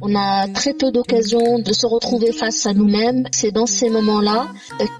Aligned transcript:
On 0.00 0.14
a 0.14 0.48
très 0.48 0.74
peu 0.74 0.90
d'occasions 0.90 1.58
de 1.58 1.72
se 1.72 1.86
retrouver 1.86 2.32
face 2.32 2.66
à 2.66 2.74
nous-mêmes. 2.74 3.24
C'est 3.32 3.50
dans 3.50 3.66
ces 3.66 3.90
moments-là 3.90 4.48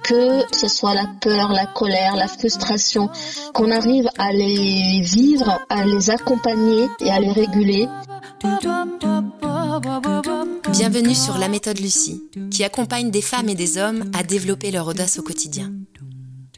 que 0.03 0.43
ce 0.53 0.69
soit 0.69 0.95
la 0.95 1.07
peur, 1.21 1.53
la 1.53 1.67
colère, 1.67 2.17
la 2.17 2.29
frustration, 2.29 3.09
qu'on 3.55 3.71
arrive 3.71 4.09
à 4.19 4.33
les 4.33 5.01
vivre, 5.01 5.61
à 5.69 5.85
les 5.85 6.11
accompagner 6.11 6.87
et 7.01 7.11
à 7.11 7.21
les 7.21 7.33
réguler. 7.33 7.89
Bienvenue 10.71 11.15
sur 11.15 11.39
La 11.39 11.49
méthode 11.49 11.79
Lucie, 11.79 12.23
qui 12.51 12.65
accompagne 12.65 13.11
des 13.11 13.23
femmes 13.23 13.49
et 13.49 13.55
des 13.55 13.79
hommes 13.79 14.11
à 14.15 14.23
développer 14.23 14.71
leur 14.71 14.89
audace 14.89 15.19
au 15.19 15.23
quotidien. 15.23 15.73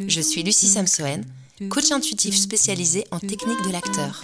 Je 0.06 0.20
suis 0.20 0.42
Lucie 0.42 0.66
Samsoen, 0.66 1.24
coach 1.68 1.92
intuitif 1.92 2.36
spécialisé 2.36 3.04
en 3.10 3.18
technique 3.18 3.62
de 3.66 3.72
l'acteur. 3.72 4.22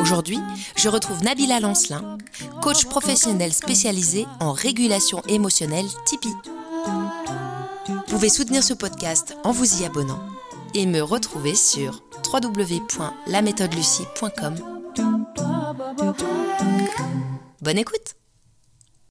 Aujourd'hui, 0.00 0.38
je 0.76 0.88
retrouve 0.88 1.22
Nabila 1.22 1.60
Lancelin, 1.60 2.18
coach 2.62 2.86
professionnel 2.86 3.52
spécialisé 3.52 4.26
en 4.40 4.52
régulation 4.52 5.20
émotionnelle 5.28 5.86
Tipeee. 6.06 6.34
Vous 7.86 8.00
pouvez 8.08 8.28
soutenir 8.28 8.62
ce 8.62 8.74
podcast 8.74 9.36
en 9.44 9.52
vous 9.52 9.82
y 9.82 9.84
abonnant 9.84 10.20
et 10.74 10.86
me 10.86 11.00
retrouver 11.00 11.54
sur 11.54 12.02
www.laméthodelucie.com. 12.32 14.54
Bonne 17.62 17.78
écoute 17.78 18.14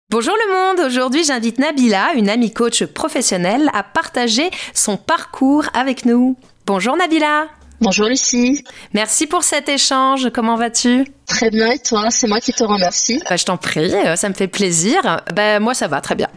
Bonjour 0.09 0.35
le 0.35 0.53
monde, 0.53 0.79
aujourd'hui 0.85 1.23
j'invite 1.23 1.57
Nabila, 1.57 2.13
une 2.13 2.29
amie 2.29 2.53
coach 2.53 2.85
professionnelle, 2.85 3.71
à 3.73 3.81
partager 3.81 4.51
son 4.75 4.95
parcours 4.95 5.65
avec 5.73 6.05
nous. 6.05 6.35
Bonjour 6.67 6.95
Nabila 6.95 7.47
Bonjour 7.83 8.07
Lucie. 8.07 8.63
Merci 8.93 9.27
pour 9.27 9.43
cet 9.43 9.67
échange. 9.67 10.29
Comment 10.33 10.55
vas-tu? 10.55 11.05
Très 11.27 11.49
bien 11.49 11.69
et 11.69 11.79
toi? 11.79 12.09
C'est 12.11 12.27
moi 12.27 12.39
qui 12.39 12.53
te 12.53 12.63
remercie. 12.63 13.21
Bah, 13.29 13.35
je 13.35 13.43
t'en 13.43 13.57
prie, 13.57 13.93
euh, 13.93 14.15
ça 14.15 14.29
me 14.29 14.33
fait 14.33 14.47
plaisir. 14.47 15.21
Bah, 15.35 15.59
moi 15.59 15.73
ça 15.73 15.89
va 15.89 15.99
très 15.99 16.15
bien. 16.15 16.29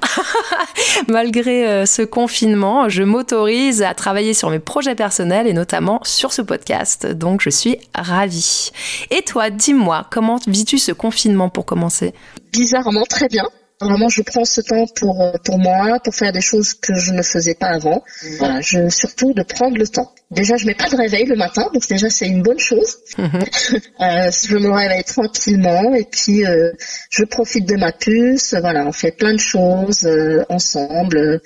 Malgré 1.09 1.69
euh, 1.69 1.87
ce 1.87 2.03
confinement, 2.03 2.89
je 2.89 3.05
m'autorise 3.05 3.83
à 3.83 3.95
travailler 3.95 4.35
sur 4.35 4.51
mes 4.51 4.59
projets 4.59 4.97
personnels 4.97 5.47
et 5.47 5.53
notamment 5.53 6.01
sur 6.03 6.33
ce 6.33 6.43
podcast. 6.43 7.07
Donc 7.07 7.41
je 7.43 7.51
suis 7.51 7.79
ravie. 7.95 8.73
Et 9.13 9.23
toi, 9.23 9.51
dis-moi, 9.51 10.09
comment 10.11 10.41
vis-tu 10.49 10.79
ce 10.79 10.91
confinement 10.91 11.49
pour 11.49 11.65
commencer? 11.65 12.13
Bizarrement 12.53 13.05
très 13.05 13.29
bien. 13.29 13.45
Vraiment, 13.81 14.09
je 14.09 14.23
prends 14.23 14.47
ce 14.47 14.63
temps 14.63 14.87
pour 14.97 15.21
euh, 15.21 15.33
pour 15.45 15.59
moi, 15.59 16.01
pour 16.03 16.15
faire 16.15 16.33
des 16.33 16.41
choses 16.41 16.73
que 16.73 16.95
je 16.95 17.13
ne 17.13 17.23
faisais 17.23 17.55
pas 17.55 17.69
avant. 17.69 18.03
Voilà, 18.39 18.61
je 18.63 18.89
surtout 18.89 19.35
de 19.35 19.43
prendre 19.43 19.77
le 19.77 19.87
temps. 19.87 20.13
Déjà, 20.31 20.57
je 20.57 20.67
mets 20.67 20.75
pas 20.75 20.89
de 20.89 20.97
réveil 20.97 21.27
le 21.27 21.37
matin, 21.37 21.69
donc 21.75 21.87
déjà 21.87 22.09
c'est 22.09 22.27
une 22.27 22.43
bonne 22.43 22.59
chose. 22.59 22.97
Mhm. 23.19 23.29
euh, 24.01 24.31
je 24.31 24.57
me 24.57 24.71
réveille 24.71 25.05
tranquillement 25.05 25.95
et 25.95 26.05
puis 26.05 26.47
euh, 26.47 26.73
je 27.11 27.25
profite 27.25 27.69
de 27.69 27.77
ma 27.77 27.93
puce. 27.93 28.55
Voilà, 28.55 28.87
on 28.87 28.93
fait 28.93 29.13
plein 29.13 29.35
de 29.35 29.41
choses 29.41 30.05
euh, 30.05 30.43
ensemble. 30.49 31.43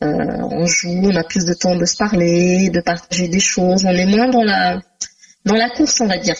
on 0.00 0.66
joue, 0.66 1.10
on 1.10 1.16
a 1.16 1.24
plus 1.24 1.44
de 1.44 1.54
temps 1.54 1.74
de 1.74 1.86
se 1.86 1.96
parler, 1.96 2.70
de 2.70 2.80
partager 2.80 3.26
des 3.26 3.40
choses. 3.40 3.84
On 3.84 3.90
est 3.90 4.06
moins 4.06 4.28
dans 4.28 4.44
la 4.44 4.80
dans 5.44 5.56
la 5.56 5.68
course, 5.70 6.00
on 6.00 6.06
va 6.06 6.18
dire. 6.18 6.36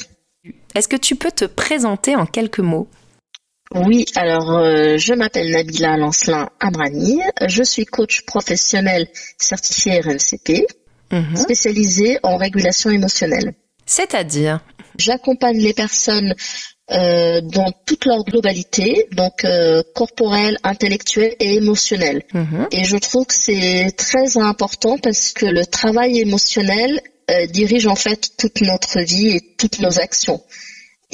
Est-ce 0.75 0.89
que 0.89 0.97
tu 0.97 1.17
peux 1.17 1.33
te 1.33 1.45
présenter 1.45 2.15
en 2.15 2.27
quelques 2.27 2.61
mots? 2.61 2.89
Oui, 3.73 4.05
alors 4.15 4.53
euh, 4.53 4.99
je 4.99 5.15
m'appelle 5.15 5.51
Nabila 5.51 5.97
Lancelin 5.97 6.49
Abrani, 6.61 7.21
je 7.47 7.63
suis 7.63 7.85
coach 7.87 8.23
professionnel 8.27 9.09
certifié 9.39 10.01
RNCP, 10.01 10.67
mhm. 11.11 11.37
spécialisé 11.37 12.19
en 12.23 12.37
régulation 12.37 12.91
émotionnelle. 12.91 13.55
C'est-à-dire 13.87 14.61
J'accompagne 14.97 15.59
les 15.59 15.73
personnes 15.73 16.35
euh, 16.93 17.41
dans 17.41 17.73
toute 17.85 18.05
leur 18.05 18.23
globalité, 18.25 19.09
donc 19.13 19.45
euh, 19.45 19.83
corporelle, 19.95 20.57
intellectuelle 20.63 21.35
et 21.41 21.57
émotionnelle. 21.57 22.23
Mhm. 22.33 22.69
Et 22.71 22.85
je 22.85 22.97
trouve 22.97 23.27
que 23.27 23.35
c'est 23.35 23.91
très 23.97 24.37
important 24.37 24.99
parce 24.99 25.33
que 25.33 25.47
le 25.47 25.67
travail 25.67 26.21
émotionnel 26.21 27.01
dirige 27.51 27.87
en 27.87 27.95
fait 27.97 28.37
toute 28.37 28.61
notre 28.61 29.01
vie 29.01 29.29
et 29.29 29.55
toutes 29.57 29.81
nos 29.81 29.99
actions 29.99 30.43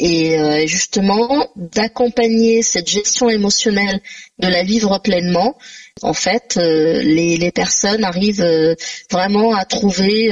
et 0.00 0.38
euh, 0.38 0.66
justement 0.66 1.46
d'accompagner 1.56 2.62
cette 2.62 2.88
gestion 2.88 3.28
émotionnelle, 3.28 4.00
de 4.38 4.48
la 4.48 4.62
vivre 4.62 4.98
pleinement. 5.02 5.58
En 6.02 6.14
fait, 6.14 6.56
euh, 6.56 7.02
les, 7.02 7.36
les, 7.36 7.52
personnes 7.52 8.04
arrivent 8.04 8.40
euh, 8.40 8.74
vraiment 9.10 9.54
à 9.54 9.66
trouver 9.66 10.30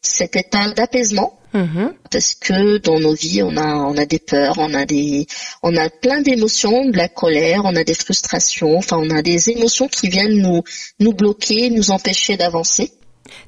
cet 0.00 0.36
état 0.36 0.70
d'apaisement. 0.70 1.38
Mm-hmm. 1.52 1.92
Parce 2.10 2.34
que 2.34 2.78
dans 2.78 2.98
nos 2.98 3.14
vies, 3.14 3.42
on 3.42 3.56
a, 3.56 3.76
on 3.76 3.96
a 3.96 4.06
des 4.06 4.18
peurs, 4.18 4.58
on 4.58 4.74
a 4.74 4.86
des, 4.86 5.26
on 5.62 5.76
a 5.76 5.88
plein 5.88 6.20
d'émotions, 6.20 6.86
de 6.86 6.96
la 6.96 7.08
colère, 7.08 7.62
on 7.64 7.76
a 7.76 7.84
des 7.84 7.94
frustrations, 7.94 8.76
enfin, 8.76 8.96
on 8.98 9.10
a 9.10 9.22
des 9.22 9.50
émotions 9.50 9.86
qui 9.86 10.08
viennent 10.08 10.40
nous, 10.40 10.62
nous 10.98 11.12
bloquer, 11.12 11.70
nous 11.70 11.92
empêcher 11.92 12.36
d'avancer. 12.36 12.92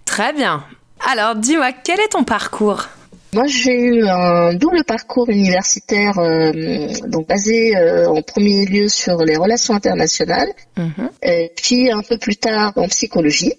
Très 0.04 0.32
bien. 0.32 0.64
Alors, 1.10 1.34
dis-moi, 1.34 1.72
quel 1.72 1.98
est 1.98 2.08
ton 2.08 2.22
parcours? 2.22 2.86
Moi, 3.32 3.44
j'ai 3.46 3.74
eu 3.74 4.06
un 4.06 4.54
double 4.54 4.84
parcours 4.84 5.28
universitaire, 5.28 6.18
euh, 6.18 6.88
donc 7.08 7.28
basé 7.28 7.76
euh, 7.76 8.08
en 8.08 8.22
premier 8.22 8.64
lieu 8.64 8.88
sur 8.88 9.18
les 9.24 9.36
relations 9.36 9.74
internationales, 9.74 10.48
mhm. 10.76 11.10
et 11.22 11.52
puis 11.56 11.90
un 11.90 12.02
peu 12.02 12.18
plus 12.18 12.36
tard 12.36 12.72
en 12.76 12.88
psychologie. 12.88 13.54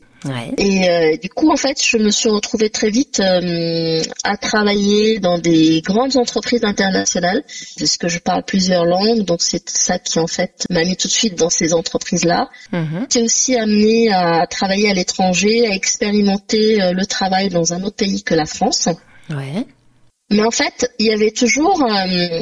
Et 0.58 0.90
euh, 0.90 1.16
du 1.16 1.30
coup, 1.30 1.52
en 1.52 1.56
fait, 1.56 1.82
je 1.82 1.96
me 1.98 2.10
suis 2.10 2.28
retrouvée 2.28 2.70
très 2.70 2.90
vite 2.90 3.22
à 4.24 4.38
travailler 4.38 5.20
dans 5.20 5.38
des 5.38 5.82
grandes 5.82 6.18
entreprises 6.18 6.66
internationales, 6.66 7.44
puisque 7.78 8.08
je 8.08 8.20
parle 8.20 8.44
plusieurs 8.44 8.84
langues, 8.84 9.24
donc 9.24 9.42
c'est 9.42 9.70
ça 9.70 10.00
qui 10.00 10.20
en 10.20 10.28
fait 10.28 10.66
m'a 10.70 10.84
mis 10.84 10.98
tout 10.98 11.08
de 11.08 11.14
suite 11.14 11.36
dans 11.36 11.52
ces 11.52 11.74
entreprises-là. 11.74 12.50
Mhm. 12.74 13.08
J'ai 13.10 13.22
aussi 13.22 13.56
amené 13.56 14.12
à 14.12 14.48
travailler 14.48 14.90
à 14.90 14.94
l'étranger, 14.94 15.68
à 15.68 15.74
expérimenter 15.74 16.80
le 16.94 17.06
travail 17.06 17.50
dans 17.50 17.74
un 17.74 17.84
autre 17.84 17.98
pays 17.98 18.24
que 18.24 18.34
la 18.34 18.46
France. 18.46 18.90
Ouais. 19.30 19.66
Mais 20.30 20.44
en 20.44 20.52
fait, 20.52 20.92
il 21.00 21.08
y 21.08 21.12
avait 21.12 21.32
toujours 21.32 21.84
euh, 21.84 22.40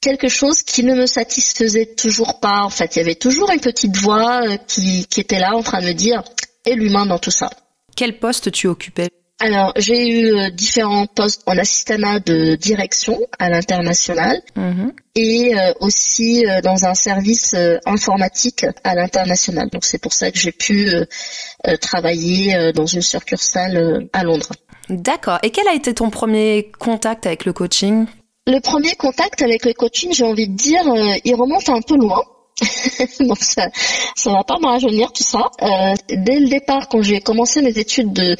quelque 0.00 0.28
chose 0.28 0.62
qui 0.62 0.84
ne 0.84 0.94
me 0.94 1.06
satisfaisait 1.06 1.94
toujours 1.96 2.40
pas. 2.40 2.62
En 2.62 2.70
fait, 2.70 2.96
il 2.96 3.00
y 3.00 3.02
avait 3.02 3.16
toujours 3.16 3.50
une 3.50 3.60
petite 3.60 3.96
voix 3.96 4.42
euh, 4.44 4.56
qui, 4.68 5.06
qui 5.06 5.20
était 5.20 5.40
là 5.40 5.56
en 5.56 5.62
train 5.62 5.80
de 5.80 5.86
me 5.86 5.92
dire 5.92 6.22
et 6.64 6.74
l'humain 6.74 7.06
dans 7.06 7.18
tout 7.18 7.32
ça. 7.32 7.50
Quel 7.96 8.18
poste 8.18 8.52
tu 8.52 8.68
occupais? 8.68 9.08
Alors, 9.42 9.72
j'ai 9.76 10.08
eu 10.08 10.36
euh, 10.36 10.50
différents 10.50 11.06
postes 11.06 11.42
en 11.46 11.56
assistanat 11.56 12.20
de 12.20 12.54
direction 12.54 13.18
à 13.38 13.48
l'international 13.48 14.40
mhm. 14.54 14.92
et 15.16 15.54
aussi 15.80 16.44
dans 16.62 16.84
un 16.84 16.94
service 16.94 17.56
informatique 17.86 18.66
à 18.84 18.94
l'international. 18.94 19.68
Donc, 19.70 19.84
c'est 19.84 19.98
pour 19.98 20.12
ça 20.12 20.30
que 20.30 20.38
j'ai 20.38 20.52
pu 20.52 20.90
travailler 21.80 22.72
dans 22.74 22.86
une 22.86 23.02
succursale 23.02 24.08
à 24.12 24.22
Londres. 24.22 24.52
D'accord. 24.90 25.38
Et 25.42 25.50
quel 25.50 25.68
a 25.68 25.74
été 25.74 25.94
ton 25.94 26.10
premier 26.10 26.72
contact 26.78 27.26
avec 27.26 27.44
le 27.44 27.52
coaching? 27.52 28.06
Le 28.46 28.58
premier 28.58 28.96
contact 28.96 29.42
avec 29.42 29.64
le 29.64 29.72
coaching, 29.72 30.12
j'ai 30.12 30.24
envie 30.24 30.48
de 30.48 30.56
dire, 30.56 30.84
euh, 30.88 31.14
il 31.24 31.34
remonte 31.36 31.68
un 31.68 31.80
peu 31.80 31.96
loin. 31.96 32.22
donc 33.20 33.38
ça, 33.38 33.68
ça 34.16 34.32
va 34.32 34.42
pas 34.42 34.58
me 34.58 34.66
rajeunir 34.66 35.12
tout 35.12 35.22
ça. 35.22 35.50
Euh, 35.62 35.94
dès 36.08 36.40
le 36.40 36.48
départ, 36.48 36.88
quand 36.88 37.00
j'ai 37.00 37.20
commencé 37.20 37.62
mes 37.62 37.78
études 37.78 38.12
de, 38.12 38.36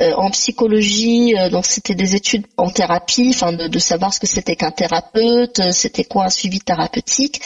euh, 0.00 0.12
en 0.16 0.30
psychologie, 0.30 1.34
donc 1.50 1.64
c'était 1.64 1.94
des 1.94 2.14
études 2.14 2.46
en 2.58 2.68
thérapie, 2.68 3.30
enfin 3.34 3.52
de, 3.52 3.66
de, 3.66 3.78
savoir 3.78 4.12
ce 4.12 4.20
que 4.20 4.26
c'était 4.26 4.54
qu'un 4.54 4.70
thérapeute, 4.70 5.72
c'était 5.72 6.04
quoi 6.04 6.26
un 6.26 6.30
suivi 6.30 6.60
thérapeutique. 6.60 7.40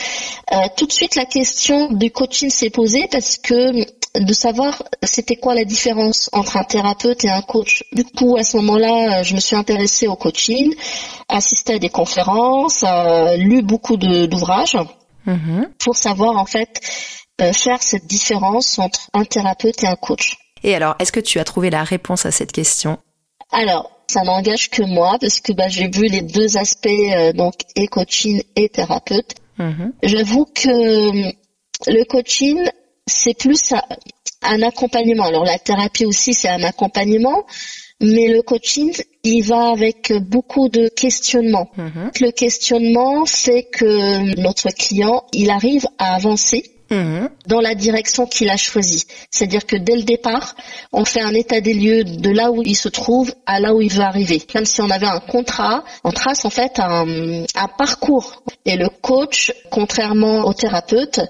tout 0.76 0.86
de 0.86 0.92
suite, 0.92 1.14
la 1.14 1.24
question 1.24 1.92
du 1.92 2.10
coaching 2.10 2.50
s'est 2.50 2.70
posée 2.70 3.08
parce 3.10 3.38
que 3.38 3.86
de 4.14 4.32
savoir 4.32 4.82
c'était 5.02 5.36
quoi 5.36 5.54
la 5.54 5.64
différence 5.64 6.30
entre 6.32 6.56
un 6.56 6.64
thérapeute 6.64 7.24
et 7.24 7.30
un 7.30 7.42
coach. 7.42 7.84
Du 7.92 8.04
coup, 8.04 8.36
à 8.36 8.42
ce 8.42 8.56
moment-là, 8.56 9.22
je 9.22 9.34
me 9.34 9.40
suis 9.40 9.56
intéressée 9.56 10.08
au 10.08 10.16
coaching, 10.16 10.74
assisté 11.28 11.74
à 11.74 11.78
des 11.78 11.90
conférences, 11.90 12.84
euh, 12.86 13.36
lu 13.36 13.62
beaucoup 13.62 13.96
d'ouvrages 13.96 14.76
mm-hmm. 15.26 15.68
pour 15.78 15.96
savoir 15.96 16.36
en 16.36 16.46
fait 16.46 16.80
euh, 17.40 17.52
faire 17.52 17.82
cette 17.82 18.06
différence 18.06 18.78
entre 18.78 19.08
un 19.12 19.24
thérapeute 19.24 19.82
et 19.84 19.86
un 19.86 19.96
coach. 19.96 20.36
Et 20.62 20.74
alors, 20.74 20.96
est-ce 20.98 21.12
que 21.12 21.20
tu 21.20 21.38
as 21.38 21.44
trouvé 21.44 21.70
la 21.70 21.84
réponse 21.84 22.26
à 22.26 22.32
cette 22.32 22.52
question? 22.52 22.98
Alors, 23.52 23.90
ça 24.08 24.22
n'engage 24.22 24.70
que 24.70 24.82
moi 24.82 25.16
parce 25.20 25.40
que 25.40 25.52
bah, 25.52 25.68
j'ai 25.68 25.88
vu 25.88 26.08
les 26.08 26.20
deux 26.20 26.56
aspects, 26.56 26.88
euh, 26.88 27.32
donc 27.32 27.54
et 27.76 27.86
coaching 27.86 28.42
et 28.56 28.68
thérapeute. 28.68 29.36
Mm-hmm. 29.58 29.92
J'avoue 30.02 30.46
que 30.46 31.32
le 31.86 32.04
coaching 32.04 32.58
c'est 33.10 33.34
plus 33.34 33.74
un 34.42 34.62
accompagnement. 34.62 35.24
Alors 35.24 35.44
la 35.44 35.58
thérapie 35.58 36.06
aussi, 36.06 36.34
c'est 36.34 36.48
un 36.48 36.62
accompagnement, 36.62 37.44
mais 38.00 38.28
le 38.28 38.42
coaching, 38.42 38.92
il 39.24 39.42
va 39.42 39.70
avec 39.70 40.12
beaucoup 40.12 40.68
de 40.68 40.88
questionnements. 40.88 41.70
Mm-hmm. 41.76 42.22
Le 42.22 42.30
questionnement 42.30 43.26
fait 43.26 43.64
que 43.64 44.40
notre 44.40 44.70
client, 44.70 45.24
il 45.32 45.50
arrive 45.50 45.86
à 45.98 46.14
avancer 46.14 46.79
mhm. 46.90 47.28
dans 47.46 47.60
la 47.60 47.74
direction 47.74 48.26
qu'il 48.26 48.50
a 48.50 48.56
choisie. 48.56 49.04
C'est-à-dire 49.30 49.66
que 49.66 49.76
dès 49.76 49.96
le 49.96 50.02
départ, 50.02 50.54
on 50.92 51.04
fait 51.04 51.20
un 51.20 51.34
état 51.34 51.60
des 51.60 51.74
lieux 51.74 52.04
de 52.04 52.30
là 52.30 52.50
où 52.50 52.62
il 52.62 52.76
se 52.76 52.88
trouve 52.88 53.32
à 53.46 53.60
là 53.60 53.74
où 53.74 53.80
il 53.80 53.92
veut 53.92 54.02
arriver. 54.02 54.40
Comme 54.40 54.64
si 54.64 54.80
on 54.80 54.90
avait 54.90 55.06
un 55.06 55.20
contrat, 55.20 55.84
on 56.04 56.12
trace 56.12 56.44
en 56.44 56.50
fait 56.50 56.78
un, 56.78 57.44
un 57.54 57.68
parcours. 57.68 58.42
Et 58.64 58.76
le 58.76 58.88
coach, 58.88 59.52
contrairement 59.70 60.46
au 60.46 60.52
thérapeute, 60.52 61.20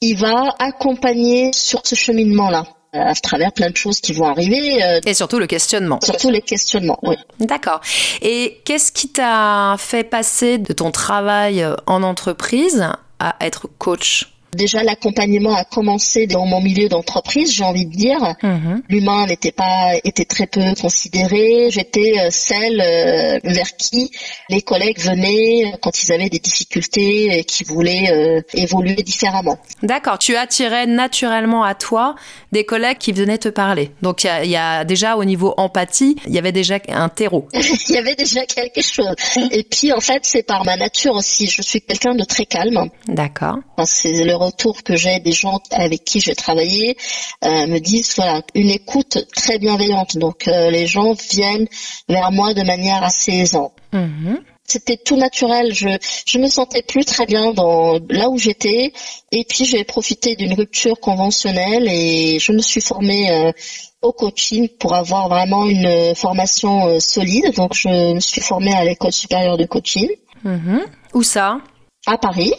il 0.00 0.16
va 0.16 0.54
accompagner 0.58 1.52
sur 1.52 1.80
ce 1.84 1.94
cheminement-là 1.94 2.64
à 2.94 3.14
travers 3.14 3.52
plein 3.52 3.70
de 3.70 3.76
choses 3.76 4.00
qui 4.00 4.12
vont 4.12 4.26
arriver. 4.26 4.82
Euh, 4.82 5.00
et 5.04 5.14
surtout 5.14 5.38
le 5.38 5.46
questionnement. 5.46 5.98
Surtout 6.02 6.30
les 6.30 6.42
questionnements, 6.42 6.98
oui. 7.02 7.16
D'accord. 7.40 7.80
Et 8.22 8.60
qu'est-ce 8.64 8.92
qui 8.92 9.08
t'a 9.08 9.76
fait 9.78 10.04
passer 10.04 10.58
de 10.58 10.72
ton 10.72 10.90
travail 10.90 11.66
en 11.86 12.02
entreprise 12.02 12.86
à 13.18 13.36
être 13.40 13.68
coach? 13.78 14.33
Déjà, 14.54 14.82
l'accompagnement 14.82 15.54
a 15.54 15.64
commencé 15.64 16.26
dans 16.26 16.46
mon 16.46 16.60
milieu 16.60 16.88
d'entreprise, 16.88 17.52
j'ai 17.52 17.64
envie 17.64 17.86
de 17.86 17.94
dire. 17.94 18.34
Mhm. 18.42 18.82
L'humain 18.88 19.26
n'était 19.26 19.52
pas, 19.52 19.92
était 20.04 20.24
très 20.24 20.46
peu 20.46 20.62
considéré. 20.80 21.68
J'étais 21.70 22.14
euh, 22.18 22.28
celle 22.30 22.80
euh, 22.80 23.38
vers 23.44 23.76
qui 23.76 24.10
les 24.48 24.62
collègues 24.62 25.00
venaient 25.00 25.74
quand 25.82 26.02
ils 26.02 26.12
avaient 26.12 26.28
des 26.28 26.38
difficultés 26.38 27.38
et 27.38 27.44
qui 27.44 27.64
voulaient 27.64 28.10
euh, 28.10 28.40
évoluer 28.54 28.94
différemment. 28.96 29.58
D'accord. 29.82 30.18
Tu 30.18 30.36
attirais 30.36 30.86
naturellement 30.86 31.64
à 31.64 31.74
toi 31.74 32.14
des 32.52 32.64
collègues 32.64 32.98
qui 32.98 33.12
venaient 33.12 33.38
te 33.38 33.48
parler. 33.48 33.90
Donc, 34.02 34.24
il 34.24 34.50
y, 34.50 34.56
a, 34.56 34.84
déjà 34.84 35.16
au 35.16 35.24
niveau 35.24 35.54
empathie, 35.56 36.16
il 36.26 36.34
y 36.34 36.38
avait 36.38 36.52
déjà 36.52 36.78
un 36.88 37.08
terreau. 37.08 37.48
Il 37.88 37.94
y 37.94 37.98
avait 37.98 38.14
déjà 38.14 38.44
quelque 38.46 38.82
chose. 38.82 39.14
Et 39.50 39.62
puis, 39.62 39.92
en 39.92 40.00
fait, 40.00 40.20
c'est 40.22 40.42
par 40.42 40.64
ma 40.64 40.76
nature 40.76 41.14
aussi. 41.14 41.46
Je 41.46 41.62
suis 41.62 41.80
quelqu'un 41.80 42.14
de 42.14 42.24
très 42.24 42.46
calme. 42.46 42.88
D'accord. 43.08 43.58
c'est 43.84 44.24
le 44.24 44.34
retour 44.46 44.82
que 44.82 44.96
j'ai 44.96 45.18
des 45.20 45.32
gens 45.32 45.60
avec 45.70 46.04
qui 46.04 46.20
j'ai 46.20 46.34
travaillé 46.34 46.96
euh, 47.44 47.66
me 47.66 47.78
disent 47.78 48.14
voilà 48.16 48.42
une 48.54 48.70
écoute 48.70 49.26
très 49.34 49.58
bienveillante. 49.58 50.16
Donc 50.16 50.48
euh, 50.48 50.70
les 50.70 50.86
gens 50.86 51.12
viennent 51.30 51.66
vers 52.08 52.32
moi 52.32 52.54
de 52.54 52.62
manière 52.62 53.02
assez 53.02 53.32
aisante. 53.32 53.74
Mm-hmm. 53.92 54.40
C'était 54.66 54.96
tout 54.96 55.16
naturel. 55.16 55.74
Je 55.74 55.88
je 56.26 56.38
me 56.38 56.48
sentais 56.48 56.82
plus 56.82 57.04
très 57.04 57.26
bien 57.26 57.52
dans 57.52 57.98
là 58.08 58.30
où 58.30 58.38
j'étais. 58.38 58.92
Et 59.30 59.44
puis 59.44 59.64
j'ai 59.64 59.84
profité 59.84 60.36
d'une 60.36 60.54
rupture 60.54 60.98
conventionnelle 61.00 61.86
et 61.88 62.38
je 62.38 62.52
me 62.52 62.60
suis 62.60 62.80
formée 62.80 63.30
euh, 63.30 63.52
au 64.00 64.12
coaching 64.12 64.68
pour 64.78 64.94
avoir 64.94 65.28
vraiment 65.28 65.66
une 65.66 66.14
formation 66.14 66.98
solide. 67.00 67.54
Donc 67.56 67.74
je 67.74 68.14
me 68.14 68.20
suis 68.20 68.40
formée 68.40 68.74
à 68.74 68.84
l'école 68.84 69.12
supérieure 69.12 69.56
de 69.56 69.66
coaching. 69.66 70.08
Mm-hmm. 70.44 70.82
Où 71.14 71.22
ça? 71.22 71.60
À 72.06 72.18
Paris. 72.18 72.54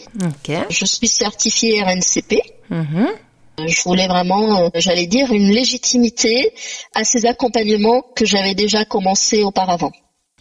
Je 0.70 0.86
suis 0.86 1.08
certifiée 1.08 1.82
RNCP. 1.84 2.42
Mhm. 2.70 3.08
Je 3.58 3.82
voulais 3.84 4.08
vraiment, 4.08 4.66
euh, 4.66 4.70
j'allais 4.76 5.08
dire, 5.08 5.32
une 5.32 5.50
légitimité 5.50 6.54
à 6.94 7.04
ces 7.04 7.26
accompagnements 7.26 8.02
que 8.16 8.26
j'avais 8.26 8.54
déjà 8.54 8.84
commencé 8.84 9.44
auparavant. 9.44 9.92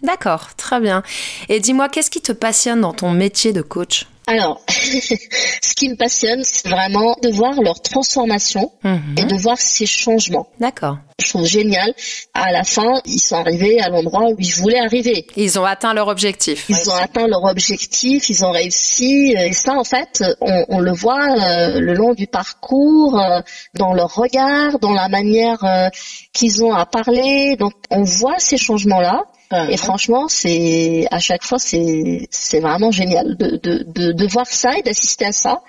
D'accord, 0.02 0.54
très 0.56 0.80
bien. 0.80 1.02
Et 1.48 1.60
dis-moi, 1.60 1.88
qu'est-ce 1.88 2.10
qui 2.10 2.20
te 2.20 2.32
passionne 2.32 2.80
dans 2.80 2.92
ton 2.92 3.10
métier 3.10 3.52
de 3.52 3.62
coach? 3.62 4.06
Alors, 4.26 4.60
ce 4.68 5.74
qui 5.74 5.88
me 5.88 5.96
passionne, 5.96 6.42
c'est 6.44 6.68
vraiment 6.68 7.16
de 7.22 7.28
voir 7.28 7.60
leur 7.60 7.80
transformation 7.82 8.72
mhm. 8.82 9.16
et 9.18 9.24
de 9.24 9.36
voir 9.36 9.58
ces 9.58 9.86
changements. 9.86 10.46
D'accord. 10.58 10.96
Je 11.20 11.28
trouve 11.28 11.46
génial. 11.46 11.94
À 12.32 12.50
la 12.50 12.64
fin, 12.64 13.00
ils 13.04 13.20
sont 13.20 13.36
arrivés 13.36 13.80
à 13.80 13.88
l'endroit 13.88 14.30
où 14.30 14.36
ils 14.38 14.54
voulaient 14.54 14.80
arriver. 14.80 15.26
Ils 15.36 15.58
ont 15.58 15.64
atteint 15.64 15.94
leur 15.94 16.08
objectif. 16.08 16.66
Ils 16.68 16.90
ont 16.90 16.94
atteint 16.94 17.28
leur 17.28 17.44
objectif, 17.44 18.28
ils 18.30 18.44
ont 18.44 18.50
réussi. 18.50 19.34
Et 19.38 19.52
ça, 19.52 19.74
en 19.74 19.84
fait, 19.84 20.24
on, 20.40 20.80
le 20.80 20.92
voit 20.92 21.22
euh, 21.22 21.80
le 21.80 21.94
long 21.94 22.14
du 22.14 22.26
parcours, 22.26 23.20
euh, 23.20 23.40
dans 23.74 23.92
leur 23.92 24.14
regard, 24.14 24.78
dans 24.80 24.92
la 24.92 25.08
manière 25.08 25.62
euh, 25.64 25.88
qu'ils 26.32 26.64
ont 26.64 26.72
à 26.74 26.86
parler. 26.86 27.56
Donc, 27.56 27.74
on 27.90 28.02
voit 28.02 28.38
ces 28.38 28.56
changements-là. 28.56 29.24
Et 29.68 29.76
franchement, 29.76 30.26
c'est 30.28 31.06
à 31.10 31.18
chaque 31.18 31.44
fois, 31.44 31.58
c'est 31.58 32.28
c'est 32.30 32.60
vraiment 32.60 32.90
génial 32.90 33.36
de, 33.36 33.56
de, 33.62 33.84
de, 33.86 34.12
de 34.12 34.26
voir 34.26 34.46
ça 34.46 34.76
et 34.76 34.82
d'assister 34.82 35.26
à 35.26 35.32
ça. 35.32 35.62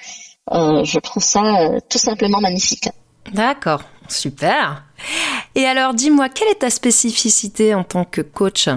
Euh, 0.51 0.83
je 0.83 0.99
trouve 0.99 1.23
ça 1.23 1.43
euh, 1.43 1.79
tout 1.89 1.97
simplement 1.97 2.39
magnifique. 2.39 2.89
D'accord, 3.33 3.81
super. 4.07 4.83
Et 5.55 5.65
alors, 5.65 5.93
dis-moi, 5.93 6.29
quelle 6.29 6.49
est 6.49 6.59
ta 6.59 6.69
spécificité 6.69 7.73
en 7.73 7.83
tant 7.83 8.05
que 8.05 8.21
coach? 8.21 8.69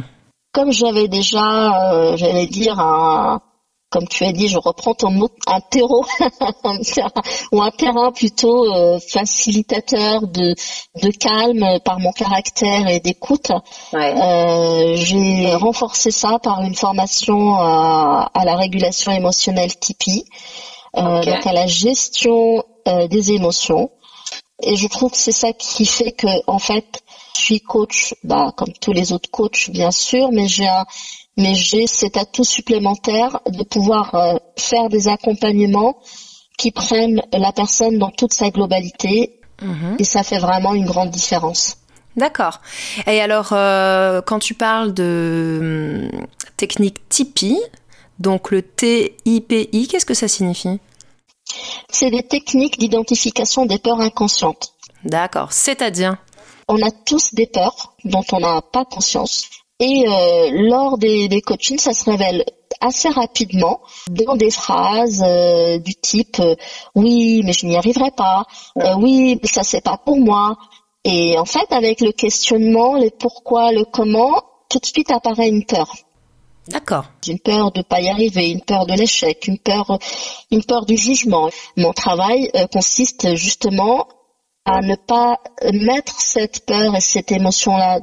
Comme 0.52 0.72
j'avais 0.72 1.08
déjà, 1.08 1.92
euh, 1.92 2.16
j'allais 2.16 2.46
dire, 2.46 2.78
un, 2.80 3.42
comme 3.90 4.06
tu 4.06 4.24
as 4.24 4.32
dit, 4.32 4.48
je 4.48 4.58
reprends 4.58 4.94
ton 4.94 5.10
mot, 5.10 5.30
un 5.46 5.60
terreau 5.60 6.04
ou 7.52 7.62
un 7.62 7.70
terrain 7.70 8.12
plutôt 8.12 8.70
euh, 8.74 8.98
facilitateur 8.98 10.26
de, 10.26 10.54
de 11.02 11.10
calme 11.10 11.78
par 11.84 11.98
mon 11.98 12.12
caractère 12.12 12.88
et 12.88 13.00
d'écoute. 13.00 13.50
Euh, 13.94 14.94
j'ai 14.96 15.54
renforcé 15.54 16.10
ça 16.10 16.38
par 16.38 16.60
une 16.62 16.74
formation 16.74 17.54
à, 17.54 18.30
à 18.34 18.44
la 18.44 18.56
régulation 18.56 19.10
émotionnelle 19.10 19.74
Tipeee, 19.78 20.24
euh, 20.96 21.22
donc 21.24 21.46
à 21.46 21.52
la 21.52 21.66
gestion 21.66 22.62
euh, 22.88 23.08
des 23.08 23.32
émotions. 23.32 23.90
Et 24.62 24.76
je 24.76 24.88
trouve 24.88 25.12
que 25.12 25.16
c'est 25.16 25.32
ça 25.32 25.52
qui 25.52 25.86
fait 25.86 26.12
que, 26.12 26.26
en 26.46 26.58
fait, 26.58 27.00
je 27.36 27.40
suis 27.40 27.60
coach, 27.60 28.14
bah, 28.24 28.52
comme 28.56 28.72
tous 28.80 28.92
les 28.92 29.12
autres 29.12 29.30
coachs, 29.30 29.70
bien 29.70 29.92
sûr, 29.92 30.30
mais 30.32 30.48
j'ai 30.48 30.66
un, 30.66 30.84
mais 31.38 31.54
j'ai 31.54 31.86
cet 31.86 32.16
atout 32.16 32.44
supplémentaire 32.44 33.40
de 33.46 33.62
pouvoir 33.62 34.14
euh, 34.14 34.34
faire 34.58 34.88
des 34.88 35.08
accompagnements 35.08 35.98
qui 36.58 36.72
prennent 36.72 37.22
la 37.32 37.52
personne 37.52 37.98
dans 37.98 38.10
toute 38.10 38.34
sa 38.34 38.50
globalité 38.50 39.40
mhm. 39.62 39.96
et 39.98 40.04
ça 40.04 40.24
fait 40.24 40.40
vraiment 40.40 40.74
une 40.74 40.84
grande 40.84 41.10
différence. 41.10 41.78
D'accord. 42.16 42.60
Et 43.06 43.20
alors, 43.20 43.50
euh, 43.52 44.20
quand 44.22 44.40
tu 44.40 44.54
parles 44.54 44.92
de 44.92 46.10
hum, 46.12 46.26
technique 46.56 47.08
Tipeee, 47.08 47.60
donc 48.18 48.50
le 48.50 48.62
TIPI, 48.62 49.86
qu'est-ce 49.88 50.04
que 50.04 50.14
ça 50.14 50.26
signifie? 50.26 50.80
C'est 51.88 52.10
des 52.10 52.24
techniques 52.24 52.78
d'identification 52.80 53.64
des 53.64 53.78
peurs 53.78 54.00
inconscientes. 54.00 54.74
D'accord. 55.04 55.52
C'est-à-dire? 55.52 56.16
On 56.66 56.82
a 56.82 56.90
tous 56.90 57.32
des 57.34 57.46
peurs 57.46 57.94
dont 58.04 58.24
on 58.32 58.40
n'a 58.40 58.60
pas 58.60 58.84
conscience. 58.84 59.48
Et 59.80 60.04
euh, 60.08 60.50
lors 60.68 60.98
des, 60.98 61.28
des 61.28 61.40
coachings, 61.40 61.78
ça 61.78 61.92
se 61.92 62.10
révèle 62.10 62.44
assez 62.80 63.08
rapidement 63.08 63.80
dans 64.08 64.36
des 64.36 64.50
phrases 64.50 65.22
euh, 65.24 65.78
du 65.78 65.94
type 65.94 66.38
euh, 66.38 66.54
oui 66.94 67.42
mais 67.44 67.52
je 67.52 67.66
n'y 67.66 67.76
arriverai 67.76 68.10
pas. 68.12 68.44
Oui 68.98 69.38
mais 69.40 69.48
ça 69.48 69.62
c'est 69.62 69.80
pas 69.80 69.98
pour 69.98 70.18
moi. 70.18 70.56
Et 71.04 71.38
en 71.38 71.44
fait 71.44 71.72
avec 71.72 72.00
le 72.00 72.12
questionnement 72.12 72.96
les 72.96 73.10
pourquoi 73.10 73.72
le 73.72 73.84
comment 73.84 74.42
tout 74.68 74.78
de 74.78 74.86
suite 74.86 75.10
apparaît 75.10 75.48
une 75.48 75.64
peur. 75.64 75.92
D'accord. 76.68 77.06
Une 77.26 77.38
peur 77.38 77.72
de 77.72 77.82
pas 77.82 78.00
y 78.00 78.08
arriver, 78.08 78.50
une 78.50 78.60
peur 78.60 78.84
de 78.84 78.92
l'échec, 78.92 79.46
une 79.48 79.58
peur, 79.58 79.98
une 80.50 80.62
peur 80.62 80.84
du 80.84 80.96
jugement. 80.96 81.48
Mon 81.76 81.92
travail 81.92 82.50
consiste 82.70 83.34
justement 83.36 84.06
à 84.66 84.82
ne 84.82 84.96
pas 84.96 85.38
mettre 85.72 86.20
cette 86.20 86.66
peur 86.66 86.94
et 86.94 87.00
cette 87.00 87.32
émotion-là 87.32 88.00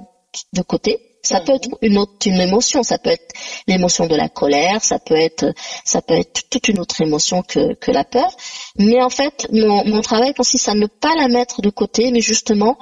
de 0.53 0.61
côté, 0.63 1.14
ça 1.25 1.41
peut 1.41 1.53
être 1.53 1.69
une 1.81 1.97
autre 1.97 2.13
une 2.25 2.39
émotion, 2.39 2.83
ça 2.83 2.97
peut 2.97 3.11
être 3.11 3.33
l'émotion 3.67 4.07
de 4.07 4.15
la 4.15 4.29
colère, 4.29 4.83
ça 4.83 4.99
peut 4.99 5.15
être 5.15 5.53
ça 5.83 6.01
peut 6.01 6.15
être 6.15 6.49
toute 6.49 6.67
une 6.67 6.79
autre 6.79 7.01
émotion 7.01 7.41
que, 7.41 7.73
que 7.75 7.91
la 7.91 8.03
peur. 8.03 8.35
Mais 8.77 9.01
en 9.01 9.09
fait, 9.09 9.47
mon, 9.51 9.85
mon 9.85 10.01
travail 10.01 10.33
consiste 10.33 10.69
à 10.69 10.73
ne 10.73 10.87
pas 10.87 11.15
la 11.15 11.27
mettre 11.27 11.61
de 11.61 11.69
côté, 11.69 12.11
mais 12.11 12.21
justement 12.21 12.77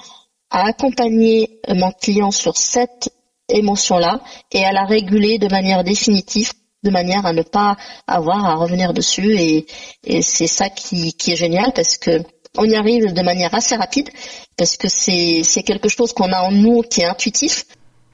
à 0.49 0.67
accompagner 0.67 1.59
mon 1.67 1.91
client 1.91 2.31
sur 2.31 2.57
cette 2.57 3.09
émotion-là 3.49 4.21
et 4.51 4.63
à 4.63 4.71
la 4.71 4.85
réguler 4.85 5.39
de 5.39 5.47
manière 5.47 5.83
définitive 5.83 6.51
de 6.83 6.89
manière 6.91 7.25
à 7.25 7.33
ne 7.33 7.41
pas 7.41 7.77
avoir 8.07 8.45
à 8.45 8.55
revenir 8.55 8.93
dessus 8.93 9.35
et, 9.39 9.65
et 10.03 10.21
c'est 10.21 10.47
ça 10.47 10.69
qui, 10.69 11.13
qui 11.13 11.31
est 11.31 11.35
génial 11.35 11.71
parce 11.73 11.97
que 11.97 12.21
on 12.57 12.65
y 12.65 12.75
arrive 12.75 13.13
de 13.13 13.21
manière 13.21 13.53
assez 13.55 13.75
rapide 13.75 14.09
parce 14.57 14.77
que 14.77 14.87
c'est 14.87 15.63
quelque 15.65 15.89
chose 15.89 16.13
qu'on 16.13 16.31
a 16.31 16.41
en 16.41 16.51
nous 16.51 16.81
qui 16.81 17.01
est 17.01 17.05
intuitif 17.05 17.65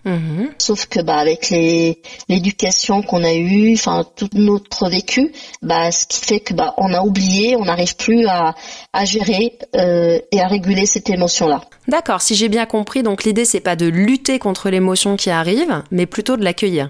Mhm. 0.05 0.51
Sauf 0.57 0.85
que 0.85 1.01
bah 1.01 1.17
avec 1.17 1.49
les 1.49 2.01
l'éducation 2.29 3.01
qu'on 3.01 3.23
a 3.23 3.33
eue, 3.33 3.73
enfin 3.73 4.05
tout 4.15 4.29
notre 4.33 4.89
vécu, 4.89 5.33
bah 5.61 5.91
ce 5.91 6.05
qui 6.07 6.21
fait 6.21 6.39
que 6.39 6.53
bah 6.53 6.73
on 6.77 6.93
a 6.93 7.01
oublié, 7.01 7.55
on 7.57 7.65
n'arrive 7.65 7.95
plus 7.97 8.25
à, 8.25 8.55
à 8.93 9.05
gérer 9.05 9.57
euh, 9.75 10.19
et 10.31 10.39
à 10.39 10.47
réguler 10.47 10.85
cette 10.85 11.09
émotion-là. 11.09 11.61
D'accord, 11.87 12.21
si 12.21 12.35
j'ai 12.35 12.49
bien 12.49 12.65
compris, 12.65 13.03
donc 13.03 13.23
l'idée 13.23 13.45
c'est 13.45 13.59
pas 13.59 13.75
de 13.75 13.87
lutter 13.87 14.39
contre 14.39 14.69
l'émotion 14.69 15.17
qui 15.17 15.29
arrive, 15.29 15.83
mais 15.91 16.05
plutôt 16.05 16.37
de 16.37 16.43
l'accueillir. 16.43 16.89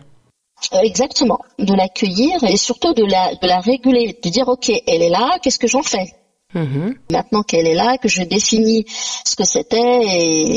Euh, 0.73 0.79
exactement, 0.83 1.39
de 1.57 1.73
l'accueillir 1.73 2.43
et 2.43 2.57
surtout 2.57 2.93
de 2.93 3.05
la 3.05 3.33
de 3.41 3.47
la 3.47 3.59
réguler, 3.59 4.17
de 4.21 4.29
dire 4.29 4.47
ok 4.47 4.69
elle 4.69 5.01
est 5.01 5.09
là, 5.09 5.39
qu'est-ce 5.41 5.57
que 5.59 5.67
j'en 5.67 5.83
fais? 5.83 6.13
Mhm. 6.55 6.95
Maintenant 7.11 7.43
qu'elle 7.43 7.67
est 7.67 7.75
là, 7.75 7.97
que 7.99 8.07
je 8.07 8.23
définis 8.23 8.85
ce 9.23 9.35
que 9.35 9.43
c'était 9.43 9.99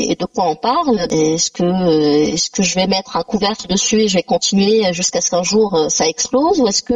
et, 0.09 0.15
de 0.15 0.25
quoi 0.25 0.49
on 0.49 0.55
parle, 0.55 0.99
est-ce 1.11 1.51
que 1.51 2.33
est-ce 2.33 2.49
que 2.49 2.63
je 2.63 2.73
vais 2.75 2.87
mettre 2.87 3.15
un 3.15 3.21
couvercle 3.21 3.67
dessus 3.67 4.01
et 4.01 4.07
je 4.07 4.15
vais 4.15 4.23
continuer 4.23 4.91
jusqu'à 4.91 5.21
ce 5.21 5.29
qu'un 5.29 5.43
jour 5.43 5.75
euh, 5.75 5.89
ça 5.89 6.07
explose 6.07 6.59
ou 6.59 6.67
est-ce 6.67 6.81
que 6.81 6.95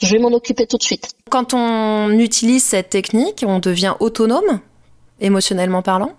je 0.00 0.12
vais 0.12 0.20
m'en 0.20 0.28
occuper 0.28 0.66
tout 0.66 0.78
de 0.78 0.82
suite? 0.82 1.08
Quand 1.28 1.54
on 1.54 2.10
utilise 2.10 2.62
cette 2.62 2.90
technique, 2.90 3.44
on 3.46 3.58
devient 3.58 3.94
autonome, 3.98 4.60
émotionnellement 5.20 5.82
parlant? 5.82 6.12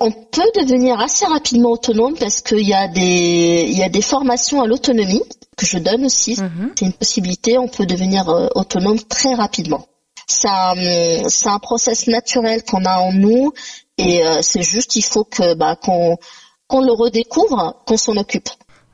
On 0.00 0.12
peut 0.12 0.50
devenir 0.54 1.00
assez 1.00 1.24
rapidement 1.24 1.70
autonome 1.70 2.14
parce 2.18 2.42
qu'il 2.42 2.68
y 2.68 2.74
a 2.74 2.88
des 2.88 3.66
il 3.68 3.76
y 3.76 3.82
a 3.82 3.88
des 3.88 4.02
formations 4.02 4.60
à 4.60 4.66
l'autonomie 4.66 5.22
que 5.56 5.64
je 5.64 5.78
donne 5.78 6.04
aussi. 6.04 6.38
Mhm. 6.38 6.72
C'est 6.78 6.84
une 6.84 6.92
possibilité. 6.92 7.56
On 7.56 7.68
peut 7.68 7.86
devenir 7.86 8.28
euh, 8.28 8.48
autonome 8.54 9.00
très 9.00 9.34
rapidement. 9.34 9.87
Euh, 10.44 11.22
c'est 11.28 11.48
un 11.48 11.58
process 11.58 12.06
naturel 12.06 12.62
qu'on 12.62 12.84
a 12.84 12.98
en 12.98 13.12
nous 13.12 13.52
et 13.96 14.24
euh, 14.24 14.40
c'est 14.42 14.62
juste 14.62 14.96
il 14.96 15.02
faut 15.02 15.24
que 15.24 15.54
bah, 15.54 15.76
qu'on 15.76 16.18
qu'on 16.66 16.82
le 16.82 16.92
redécouvre, 16.92 17.82
qu'on 17.86 17.96
s'en 17.96 18.16
occupe. 18.16 18.48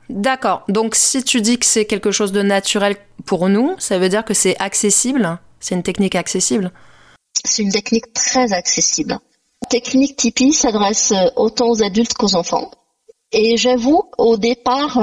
D'accord. 0.09 0.63
Donc 0.69 0.95
si 0.95 1.23
tu 1.23 1.41
dis 1.41 1.57
que 1.57 1.65
c'est 1.65 1.85
quelque 1.85 2.11
chose 2.11 2.31
de 2.31 2.41
naturel 2.41 2.95
pour 3.25 3.49
nous, 3.49 3.75
ça 3.79 3.97
veut 3.99 4.07
dire 4.07 4.23
que 4.23 4.33
c'est 4.33 4.57
accessible? 4.59 5.39
C'est 5.59 5.75
une 5.75 5.83
technique 5.83 6.15
accessible? 6.15 6.71
C'est 7.43 7.63
une 7.63 7.71
technique 7.71 8.13
très 8.13 8.53
accessible. 8.53 9.19
La 9.63 9.67
technique 9.69 10.15
Tipeee 10.15 10.53
s'adresse 10.53 11.11
euh, 11.11 11.27
autant 11.35 11.69
aux 11.69 11.83
adultes 11.83 12.13
qu'aux 12.13 12.35
enfants. 12.35 12.71
Et 13.31 13.57
j'avoue, 13.57 14.03
au 14.17 14.37
départ, 14.37 14.93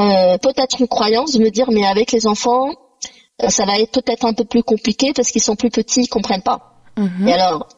peut-être 0.41 0.81
une 0.81 0.89
croyance 0.89 1.33
de 1.33 1.41
me 1.41 1.51
dire, 1.51 1.71
mais 1.71 1.85
avec 1.85 2.13
les 2.13 2.27
enfants, 2.27 2.71
euh, 2.71 2.73
ça 3.49 3.65
va 3.65 3.79
être 3.79 3.93
peut-être 3.93 4.25
un 4.25 4.35
peu 4.35 4.45
plus 4.45 4.63
compliqué 4.63 5.13
parce 5.15 5.31
qu'ils 5.31 5.43
sont 5.43 5.57
plus 5.57 5.71
petits, 5.71 6.03
ils 6.03 6.09
comprennent 6.09 6.43
pas. 6.43 6.83
Mhm. 6.97 7.29
Et 7.29 7.33
alors, 7.33 7.69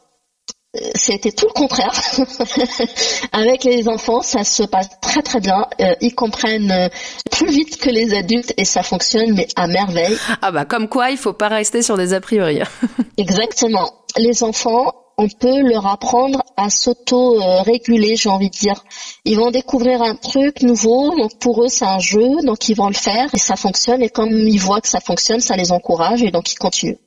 euh, 0.77 0.81
c'était 0.95 1.33
tout 1.33 1.47
le 1.47 1.53
contraire. 1.53 1.93
Avec 3.33 3.65
les 3.65 3.89
enfants, 3.89 4.23
ça 4.23 4.45
se 4.45 4.65
passe 4.65 4.89
très 5.01 5.23
très 5.23 5.41
bien. 5.41 5.67
Euh, 5.81 5.95
ils 6.01 6.15
comprennent 6.15 6.91
plus 7.31 7.51
vite 7.51 7.79
que 7.79 7.91
les 7.91 8.15
adultes 8.15 8.53
et 8.57 8.65
ça 8.65 8.83
fonctionne 8.83 9.35
mais 9.35 9.49
à 9.57 9.67
merveille. 9.67 10.17
Ah 10.43 10.51
bah 10.51 10.65
comme 10.65 10.89
quoi, 10.89 11.11
il 11.11 11.17
faut 11.17 11.33
pas 11.33 11.49
rester 11.49 11.83
sur 11.83 11.97
des 11.97 12.13
a 12.13 12.21
priori. 12.21 12.61
Exactement. 13.17 14.05
Les 14.17 14.43
enfants, 14.43 14.93
on 15.17 15.29
peut 15.29 15.61
leur 15.61 15.87
apprendre 15.87 16.43
à 16.57 16.71
s'auto-réguler, 16.71 18.17
j'ai 18.17 18.29
envie 18.29 18.51
de 18.51 18.57
dire. 18.57 18.85
Ils 19.25 19.37
vont 19.37 19.51
découvrir 19.51 20.03
un 20.03 20.17
truc 20.17 20.63
nouveau, 20.63 21.15
donc 21.17 21.39
pour 21.39 21.65
eux 21.65 21.69
c'est 21.69 21.85
un 21.85 21.99
jeu, 21.99 22.43
donc 22.43 22.69
ils 22.69 22.75
vont 22.75 22.89
le 22.89 22.95
faire 22.95 23.29
et 23.35 23.39
ça 23.39 23.57
fonctionne. 23.57 24.03
Et 24.03 24.09
comme 24.09 24.31
ils 24.33 24.59
voient 24.59 24.81
que 24.81 24.89
ça 24.89 25.01
fonctionne, 25.01 25.41
ça 25.41 25.57
les 25.57 25.73
encourage 25.73 26.23
et 26.23 26.31
donc 26.31 26.53
ils 26.53 26.59
continuent. 26.59 26.99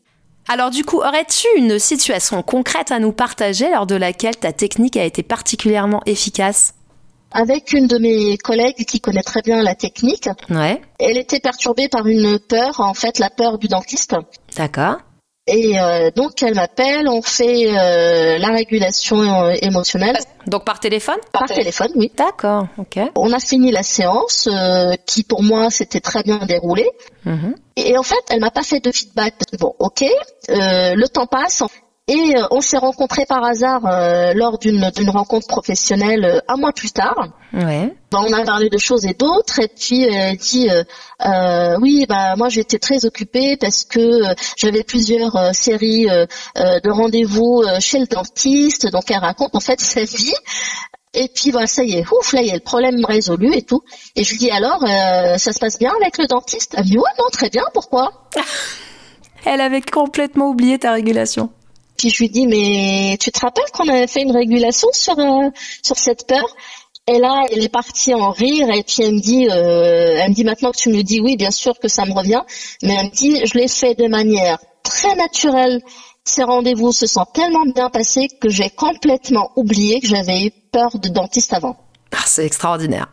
Alors 0.49 0.69
du 0.69 0.85
coup, 0.85 0.99
aurais-tu 0.99 1.47
une 1.57 1.77
situation 1.77 2.41
concrète 2.41 2.91
à 2.91 2.99
nous 2.99 3.11
partager 3.11 3.69
lors 3.69 3.85
de 3.85 3.95
laquelle 3.95 4.37
ta 4.37 4.53
technique 4.53 4.95
a 4.95 5.03
été 5.03 5.21
particulièrement 5.21 6.01
efficace? 6.05 6.73
Avec 7.33 7.73
une 7.73 7.87
de 7.87 7.97
mes 7.97 8.37
collègues 8.37 8.85
qui 8.85 9.01
connaît 9.01 9.23
très 9.23 9.41
bien 9.41 9.61
la 9.61 9.75
technique. 9.75 10.29
Ouais. 10.49 10.81
Elle 10.99 11.17
était 11.17 11.41
perturbée 11.41 11.89
par 11.89 12.07
une 12.07 12.39
peur, 12.39 12.79
en 12.79 12.93
fait 12.93 13.19
la 13.19 13.29
peur 13.29 13.57
du 13.57 13.67
dentiste. 13.67 14.15
D'accord. 14.55 14.99
Et 15.47 15.79
euh, 15.79 16.11
donc 16.13 16.43
elle 16.43 16.55
m'appelle, 16.55 17.07
on 17.07 17.21
fait 17.21 17.67
euh, 17.67 18.37
la 18.37 18.49
régulation 18.49 19.17
euh, 19.45 19.53
émotionnelle. 19.61 20.17
Donc 20.45 20.65
par 20.65 20.79
téléphone? 20.81 21.15
Par, 21.31 21.45
téléphone, 21.45 21.89
oui. 21.95 22.11
D'accord, 22.15 22.67
ok. 22.77 22.99
On 23.15 23.31
a 23.31 23.39
fini 23.39 23.71
la 23.71 23.83
séance, 23.83 24.49
qui 25.05 25.23
pour 25.23 25.43
moi 25.43 25.69
s'était 25.69 26.01
très 26.01 26.23
bien 26.23 26.39
déroulée. 26.45 26.89
Mhm. 27.25 27.55
Et 27.77 27.97
en 27.97 28.03
fait, 28.03 28.23
elle 28.29 28.41
m'a 28.41 28.51
pas 28.51 28.63
fait 28.63 28.79
de 28.79 28.91
feedback. 28.91 29.35
Bon, 29.59 29.73
ok, 29.79 30.03
le 30.49 31.07
temps 31.07 31.27
passe. 31.27 31.63
Et 32.09 32.37
euh, 32.37 32.47
on 32.51 32.61
s'est 32.61 32.77
rencontrés 32.77 33.25
par 33.25 33.43
hasard 33.43 33.85
euh, 33.85 34.33
lors 34.33 34.57
d'une 34.57 35.09
rencontre 35.09 35.45
professionnelle 35.45 36.23
euh, 36.23 36.39
un 36.47 36.55
mois 36.55 36.71
plus 36.71 36.91
tard. 36.91 37.27
Ouais. 37.51 37.93
Ben, 38.11 38.19
on 38.25 38.31
a 38.31 38.45
parlé 38.45 38.69
de 38.69 38.77
choses 38.77 39.05
et 39.05 39.13
d'autres. 39.13 39.59
Et 39.59 39.67
puis 39.67 40.03
elle 40.03 40.37
dit 40.37 40.69
oui, 41.81 42.05
bah 42.07 42.37
moi 42.37 42.47
j'étais 42.47 42.79
très 42.79 43.03
occupée 43.05 43.57
parce 43.57 43.83
que 43.83 44.21
j'avais 44.55 44.83
plusieurs 44.83 45.53
séries 45.53 46.07
de 46.55 46.89
rendez-vous 46.89 47.63
chez 47.79 47.99
le 47.99 48.05
dentiste. 48.05 48.89
Donc 48.89 49.11
elle 49.11 49.17
raconte 49.17 49.53
en 49.55 49.59
fait 49.59 49.81
sa 49.81 50.03
vie. 50.03 50.33
Et 51.13 51.29
puis 51.33 51.51
bah 51.51 51.67
ça 51.67 51.83
y 51.83 51.95
est, 51.95 52.05
ouf, 52.09 52.31
là 52.31 52.41
il 52.41 52.47
y 52.47 52.51
a 52.51 52.55
le 52.55 52.61
problème 52.61 53.03
résolu 53.03 53.53
et 53.53 53.63
tout. 53.63 53.81
Et 54.15 54.23
je 54.23 54.31
lui 54.31 54.37
dis 54.37 54.51
alors, 54.51 54.79
ça 54.81 55.51
se 55.51 55.59
passe 55.59 55.77
bien 55.77 55.91
avec 55.99 56.17
le 56.17 56.27
dentiste? 56.27 56.75
Elle 56.77 56.85
me 56.85 56.89
dit 56.89 56.97
ouais 56.97 57.11
non 57.19 57.25
très 57.31 57.49
bien, 57.49 57.63
pourquoi? 57.73 58.29
Elle 59.45 59.59
avait 59.59 59.81
complètement 59.81 60.49
oublié 60.49 60.79
ta 60.79 60.93
régulation. 60.93 61.49
Puis 61.97 62.09
je 62.09 62.19
lui 62.19 62.29
dis 62.29 62.47
mais 62.47 63.17
tu 63.19 63.31
te 63.31 63.39
rappelles 63.39 63.71
qu'on 63.73 63.87
avait 63.87 64.07
fait 64.07 64.21
une 64.21 64.31
régulation 64.31 64.87
sur 64.93 65.17
euh, 65.19 65.49
sur 65.83 65.97
cette 65.97 66.27
peur? 66.27 66.45
Et 67.09 67.19
là, 67.19 67.43
elle 67.51 67.63
est 67.63 67.69
partie 67.69 68.13
en 68.13 68.31
rire 68.31 68.69
et 68.69 68.83
puis 68.83 68.97
elle 69.01 69.13
me 69.15 69.21
dit, 69.21 69.47
euh, 69.49 70.17
elle 70.17 70.29
me 70.29 70.35
dit 70.35 70.43
maintenant 70.43 70.71
que 70.71 70.77
tu 70.77 70.89
me 70.89 71.01
dis, 71.03 71.21
oui, 71.21 71.37
bien 71.37 71.51
sûr 71.51 71.79
que 71.79 71.87
ça 71.87 72.05
me 72.05 72.11
revient, 72.11 72.41
mais 72.83 72.95
elle 72.95 73.05
me 73.05 73.11
dit, 73.11 73.45
je 73.45 73.57
l'ai 73.57 73.69
fait 73.69 73.95
de 73.95 74.07
manière 74.07 74.57
très 74.83 75.15
naturelle. 75.15 75.81
Ces 76.25 76.43
rendez-vous 76.43 76.91
se 76.91 77.07
sont 77.07 77.23
tellement 77.33 77.65
bien 77.73 77.89
passés 77.89 78.27
que 78.41 78.49
j'ai 78.49 78.69
complètement 78.69 79.51
oublié 79.55 80.01
que 80.01 80.07
j'avais 80.07 80.47
eu 80.47 80.51
peur 80.73 80.99
de 80.99 81.07
dentiste 81.07 81.53
avant. 81.53 81.77
Ah, 82.11 82.23
c'est 82.25 82.45
extraordinaire. 82.45 83.09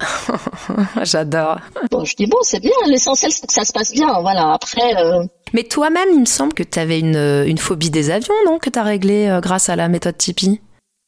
J'adore. 1.03 1.59
Bon, 1.93 2.05
je 2.05 2.17
dis 2.17 2.27
bon, 2.27 2.39
c'est 2.43 2.61
bien. 2.61 2.73
L'essentiel, 2.87 3.31
c'est 3.31 3.47
que 3.47 3.53
ça 3.53 3.65
se 3.65 3.73
passe 3.73 3.93
bien. 3.93 4.21
Voilà. 4.21 4.55
Après. 4.55 4.97
Euh, 4.97 5.25
Mais 5.55 5.63
toi-même, 5.63 6.09
il 6.13 6.21
me 6.21 6.27
semble 6.27 6.53
que 6.53 6.63
tu 6.63 6.79
avais 6.79 7.01
une, 7.01 7.17
une, 7.47 7.57
phobie 7.59 7.91
des 7.91 8.11
avions, 8.11 8.35
non 8.45 8.59
Que 8.59 8.69
tu 8.69 8.79
as 8.79 8.83
réglé 8.83 9.29
euh, 9.29 9.41
grâce 9.41 9.71
à 9.71 9.77
la 9.77 9.89
méthode 9.89 10.19
Tipeee? 10.19 10.61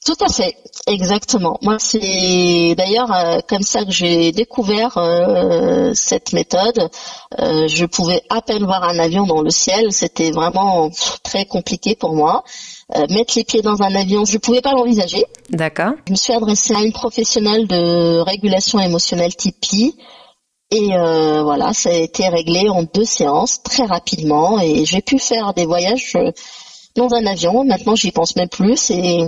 Tout 0.07 0.25
à 0.25 0.33
fait, 0.33 0.57
exactement. 0.87 1.59
Moi, 1.63 1.77
c'est 1.81 2.75
d'ailleurs 2.79 3.13
euh, 3.13 3.41
comme 3.49 3.63
ça 3.63 3.85
que 3.85 3.91
j'ai 3.91 4.33
découvert 4.33 4.99
cette 5.95 6.33
méthode. 6.33 6.89
je 7.37 7.85
pouvais 7.85 8.23
à 8.31 8.41
peine 8.41 8.65
voir 8.65 8.85
un 8.85 8.99
avion 9.01 9.27
dans 9.27 9.43
le 9.43 9.51
ciel. 9.51 9.93
C'était 9.93 10.31
vraiment 10.31 10.91
très 11.25 11.45
compliqué 11.45 11.97
pour 11.97 12.15
moi. 12.15 12.45
Euh, 12.95 13.05
mettre 13.11 13.35
les 13.37 13.43
pieds 13.43 13.63
dans 13.63 13.83
un 13.83 13.95
avion, 13.97 14.25
je 14.25 14.35
ne 14.35 14.39
pouvais 14.39 14.61
pas 14.61 14.73
l'envisager. 14.73 15.25
D'accord. 15.51 15.93
Je 16.07 16.13
me 16.13 16.17
suis 16.17 16.33
adressée 16.33 16.73
à 16.75 16.83
une 16.83 16.93
professionnelle 16.93 17.67
de 17.67 18.21
régulation 18.21 18.79
émotionnelle 18.79 19.35
Tipeee. 19.35 19.97
Et 20.71 20.95
euh, 20.95 21.43
voilà, 21.43 21.73
ça 21.73 21.91
a 21.91 21.95
été 21.95 22.29
réglé 22.29 22.69
en 22.69 22.83
deux 22.83 23.05
séances, 23.05 23.63
très 23.63 23.85
rapidement. 23.85 24.61
Et 24.61 24.85
j'ai 24.85 25.01
pu 25.01 25.19
faire 25.19 25.55
des 25.55 25.65
voyages 25.65 26.15
euh, 26.17 26.33
dans 26.97 27.13
un 27.15 27.25
avion. 27.27 27.65
Maintenant, 27.65 27.95
j'y 27.95 28.11
pense 28.11 28.35
même 28.37 28.49
plus. 28.49 28.91
Et 28.91 29.25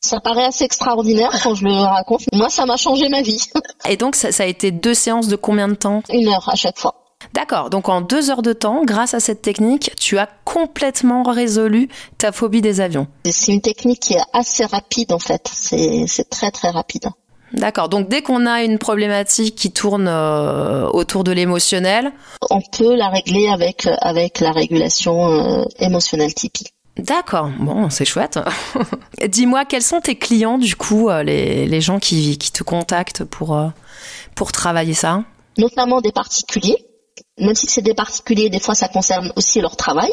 ça 0.00 0.20
paraît 0.20 0.46
assez 0.46 0.64
extraordinaire 0.64 1.30
quand 1.42 1.54
je 1.54 1.64
le 1.64 1.72
raconte. 1.72 2.22
Moi, 2.32 2.48
ça 2.48 2.64
m'a 2.64 2.76
changé 2.76 3.08
ma 3.08 3.22
vie. 3.22 3.44
Et 3.88 3.96
donc, 3.96 4.16
ça, 4.16 4.32
ça 4.32 4.44
a 4.44 4.46
été 4.46 4.70
deux 4.70 4.94
séances 4.94 5.28
de 5.28 5.36
combien 5.36 5.68
de 5.68 5.74
temps? 5.74 6.02
Une 6.10 6.28
heure 6.28 6.48
à 6.48 6.54
chaque 6.54 6.78
fois. 6.78 6.94
D'accord, 7.34 7.68
donc 7.68 7.88
en 7.88 8.00
deux 8.00 8.30
heures 8.30 8.42
de 8.42 8.54
temps, 8.54 8.82
grâce 8.84 9.12
à 9.12 9.20
cette 9.20 9.42
technique, 9.42 9.92
tu 9.98 10.18
as 10.18 10.26
complètement 10.44 11.22
résolu 11.22 11.88
ta 12.16 12.32
phobie 12.32 12.62
des 12.62 12.80
avions. 12.80 13.06
C'est 13.30 13.52
une 13.52 13.60
technique 13.60 14.00
qui 14.00 14.14
est 14.14 14.22
assez 14.32 14.64
rapide 14.64 15.12
en 15.12 15.18
fait, 15.18 15.48
c'est 15.52 16.30
très 16.30 16.50
très 16.50 16.70
rapide. 16.70 17.10
D'accord, 17.52 17.88
donc 17.88 18.08
dès 18.08 18.22
qu'on 18.22 18.46
a 18.46 18.62
une 18.62 18.78
problématique 18.78 19.56
qui 19.56 19.72
tourne 19.72 20.06
euh, 20.08 20.88
autour 20.88 21.24
de 21.24 21.32
l'émotionnel, 21.32 22.12
on 22.50 22.60
peut 22.60 22.94
la 22.94 23.08
régler 23.08 23.48
avec 23.48 23.88
avec 24.00 24.40
la 24.40 24.52
régulation 24.52 25.32
euh, 25.32 25.64
émotionnelle 25.80 26.32
typique. 26.32 26.72
D'accord, 26.96 27.50
bon, 27.58 27.88
c'est 27.90 28.04
chouette. 28.04 28.38
Dis-moi, 29.26 29.64
quels 29.64 29.82
sont 29.82 30.00
tes 30.00 30.16
clients 30.16 30.58
du 30.58 30.76
coup, 30.76 31.08
euh, 31.08 31.22
les, 31.22 31.66
les 31.66 31.80
gens 31.80 31.98
qui, 31.98 32.36
qui 32.36 32.52
te 32.52 32.62
contactent 32.62 33.24
pour, 33.24 33.58
pour 34.34 34.52
travailler 34.52 34.94
ça? 34.94 35.24
Notamment 35.56 36.00
des 36.00 36.12
particuliers 36.12 36.76
même 37.40 37.54
si 37.54 37.66
c'est 37.66 37.82
des 37.82 37.94
particuliers, 37.94 38.50
des 38.50 38.60
fois 38.60 38.74
ça 38.74 38.88
concerne 38.88 39.32
aussi 39.36 39.60
leur 39.60 39.76
travail. 39.76 40.12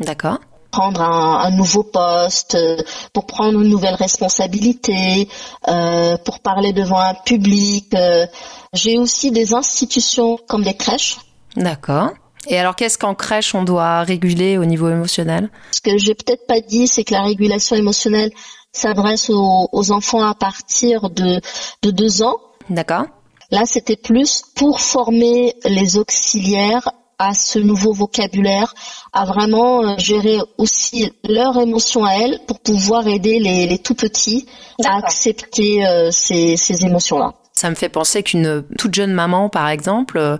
D'accord. 0.00 0.38
Prendre 0.72 1.02
un, 1.02 1.50
nouveau 1.50 1.82
poste, 1.82 2.54
euh, 2.54 2.78
pour 3.12 3.26
prendre 3.26 3.60
une 3.60 3.68
nouvelle 3.68 3.94
responsabilité, 3.94 5.28
euh, 5.68 6.16
pour 6.24 6.40
parler 6.40 6.72
devant 6.72 6.98
un 6.98 7.14
public. 7.14 7.94
Euh. 7.94 8.26
J'ai 8.72 8.98
aussi 8.98 9.30
des 9.30 9.52
institutions 9.52 10.38
comme 10.48 10.62
des 10.62 10.74
crèches. 10.74 11.18
D'accord. 11.56 12.10
Et 12.48 12.58
alors, 12.58 12.74
qu'est-ce 12.74 12.98
qu'en 12.98 13.14
crèche 13.14 13.54
on 13.54 13.62
doit 13.62 14.00
réguler 14.00 14.58
au 14.58 14.64
niveau 14.64 14.88
émotionnel? 14.88 15.50
Ce 15.70 15.80
que 15.80 15.98
j'ai 15.98 16.14
peut-être 16.14 16.46
pas 16.46 16.60
dit, 16.60 16.88
c'est 16.88 17.04
que 17.04 17.12
la 17.12 17.22
régulation 17.22 17.76
émotionnelle 17.76 18.32
s'adresse 18.72 19.30
aux, 19.30 19.92
enfants 19.92 20.24
à 20.24 20.34
partir 20.34 21.10
de, 21.10 21.40
de 21.82 21.90
deux 21.90 22.22
ans. 22.22 22.38
D'accord. 22.70 23.04
Là, 23.50 23.66
c'était 23.66 23.96
plus 23.96 24.42
pour 24.56 24.80
former 24.80 25.54
les 25.66 25.98
auxiliaires 25.98 26.90
à 27.28 27.34
ce 27.34 27.58
nouveau 27.58 27.92
vocabulaire, 27.92 28.74
à 29.12 29.24
vraiment 29.24 29.82
euh, 29.82 29.94
gérer 29.98 30.38
aussi 30.58 31.12
leurs 31.28 31.58
émotions 31.60 32.04
à 32.04 32.14
elles 32.14 32.40
pour 32.46 32.60
pouvoir 32.60 33.06
aider 33.06 33.38
les, 33.38 33.78
tout 33.78 33.94
petits 33.94 34.46
à 34.84 34.96
accepter 34.96 35.86
euh, 35.86 36.10
ces, 36.10 36.84
émotions-là. 36.84 37.34
Ça 37.54 37.68
me 37.68 37.74
fait 37.74 37.90
penser 37.90 38.22
qu'une 38.22 38.64
toute 38.78 38.94
jeune 38.94 39.12
maman, 39.12 39.50
par 39.50 39.68
exemple, 39.68 40.18
euh, 40.18 40.38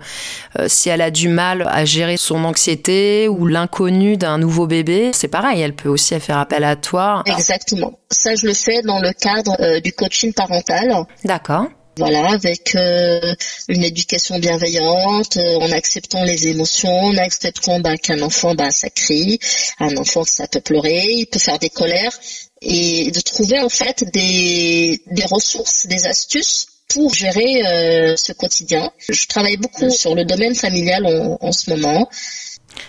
si 0.67 0.89
elle 0.89 1.03
a 1.03 1.11
du 1.11 1.29
mal 1.29 1.69
à 1.71 1.85
gérer 1.85 2.17
son 2.17 2.43
anxiété 2.45 3.29
ou 3.29 3.47
l'inconnu 3.47 4.17
d'un 4.17 4.39
nouveau 4.39 4.67
bébé, 4.67 5.11
c'est 5.13 5.29
pareil, 5.29 5.61
elle 5.61 5.77
peut 5.77 5.91
aussi 5.91 6.19
faire 6.21 6.39
appel 6.39 6.65
à 6.65 6.75
toi. 6.75 7.23
Exactement. 7.27 7.93
Ça, 8.11 8.35
je 8.35 8.47
le 8.47 8.55
fais 8.55 8.81
dans 8.83 8.99
le 8.99 9.13
cadre 9.13 9.55
euh, 9.61 9.81
du 9.81 9.93
coaching 9.93 10.33
parental. 10.33 11.05
D'accord. 11.25 11.67
Voilà, 11.99 12.31
avec 12.31 12.75
euh, 12.75 13.35
une 13.69 13.85
éducation 13.85 14.39
bienveillante, 14.39 15.37
en 15.37 15.71
acceptant 15.73 16.25
les 16.25 16.49
émotions, 16.49 16.89
en 16.91 17.17
acceptant 17.19 17.81
bah, 17.81 17.99
qu'un 17.99 18.23
enfant, 18.23 18.55
bah, 18.55 18.71
ça 18.71 18.89
crie, 18.89 19.39
un 19.79 19.95
enfant, 19.99 20.25
ça 20.25 20.49
peut 20.49 20.63
pleurer, 20.63 21.05
il 21.07 21.27
peut 21.27 21.39
faire 21.39 21.59
des 21.59 21.69
colères, 21.69 22.19
et 22.63 23.11
de 23.11 23.21
trouver 23.21 23.61
en 23.61 23.69
fait 23.69 24.05
des, 24.11 25.03
des 25.07 25.25
ressources, 25.27 25.87
des 25.87 26.07
astuces 26.07 26.69
pour 26.89 27.13
gérer 27.13 27.67
euh, 27.67 28.17
ce 28.17 28.33
quotidien. 28.33 28.91
Je 29.09 29.27
travaille 29.27 29.57
beaucoup 29.57 29.91
sur 29.91 30.15
le 30.15 30.25
domaine 30.25 30.55
familial 30.55 31.07
en, 31.41 31.53
ce 31.53 31.71
moment. 31.71 32.09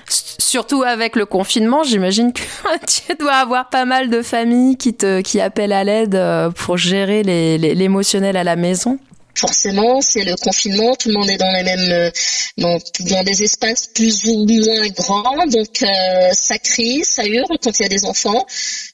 Surtout 0.08 0.84
avec 0.84 1.16
le 1.16 1.26
confinement, 1.26 1.84
j'imagine 1.84 2.34
que 2.34 2.42
tu 2.88 3.16
dois 3.18 3.34
avoir 3.34 3.70
pas 3.70 3.86
mal 3.86 4.10
de 4.10 4.22
familles 4.22 4.78
qui 4.78 4.94
te 4.94 5.22
qui 5.22 5.40
appellent 5.42 5.74
à 5.74 5.84
l'aide 5.84 6.16
euh, 6.16 6.52
pour 6.52 6.78
gérer 6.78 7.24
l'émotionnel 7.24 8.38
à 8.38 8.44
la 8.44 8.56
maison 8.56 9.00
forcément, 9.36 10.02
c'est 10.02 10.24
le 10.24 10.36
confinement, 10.36 10.96
tout 10.96 11.10
le 11.10 11.16
monde 11.16 11.30
est 11.30 11.38
dans 11.38 11.52
les 11.52 11.64
mêmes, 11.64 11.92
euh, 11.92 12.12
dans, 12.58 12.78
dans 13.10 13.24
des 13.24 13.44
espaces 13.44 13.88
plus 13.88 14.26
ou 14.26 14.46
moins 14.46 14.88
grands, 14.90 15.46
donc 15.48 15.82
euh, 15.82 16.30
ça 16.34 16.58
crie, 16.58 17.04
ça 17.04 17.26
hurle 17.26 17.58
quand 17.62 17.80
il 17.80 17.84
y 17.84 17.86
a 17.86 17.90
des 17.90 18.06
enfants. 18.06 18.46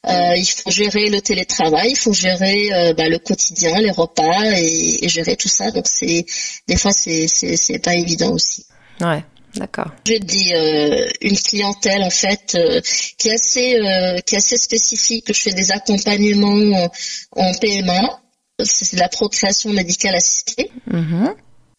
Euh, 0.08 0.36
il 0.36 0.46
faut 0.46 0.72
gérer 0.72 1.10
le 1.10 1.22
télétravail, 1.22 1.90
il 1.92 1.98
faut 1.98 2.14
gérer 2.14 2.94
bah, 2.98 3.10
le 3.10 3.20
quotidien, 3.20 3.80
les 3.80 3.92
repas 3.92 4.44
et, 4.56 5.06
et, 5.06 5.10
gérer 5.10 5.36
tout 5.36 5.50
ça. 5.50 5.72
Donc 5.72 5.86
c'est 5.88 6.26
des 6.68 6.78
fois 6.78 6.92
c'est 6.92 7.28
c'est 7.28 7.80
pas 7.80 7.96
évident 7.96 8.32
aussi. 8.32 8.66
Ouais. 9.02 9.24
D'accord. 9.56 9.92
J'ai 10.06 10.20
dit 10.20 10.54
euh, 10.54 11.10
une 11.22 11.38
clientèle 11.38 12.04
en 12.04 12.10
fait 12.10 12.56
euh, 12.56 12.82
qui 13.18 13.30
est 13.30 13.34
assez 13.34 14.22
qui 14.26 14.36
est 14.36 14.38
assez 14.38 14.58
spécifique. 14.58 15.26
Je 15.28 15.42
fais 15.42 15.54
des 15.54 15.72
accompagnements 15.72 16.90
en 17.36 17.54
PMA 17.56 18.20
c'est 18.64 18.98
la 18.98 19.10
procréation 19.10 19.72
médicale 19.72 20.16
assistée. 20.16 20.72
Mm-hmm. 20.90 21.34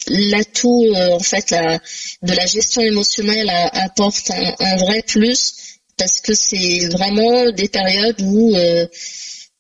L'atout 0.09 0.87
euh, 0.95 1.15
en 1.15 1.21
fait 1.21 1.55
de 2.23 2.33
la 2.33 2.47
gestion 2.47 2.83
émotionnelle 2.83 3.51
apporte 3.73 4.31
un, 4.31 4.77
vrai 4.77 5.03
plus 5.07 5.79
parce 5.99 6.21
que 6.21 6.33
c'est 6.33 6.89
vraiment 6.89 7.51
des 7.51 7.69
périodes 7.69 8.21
où 8.23 8.57
euh, 8.57 8.87